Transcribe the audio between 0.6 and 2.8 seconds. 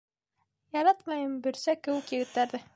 Яратмайым бөрсә кеүек егеттәрҙе.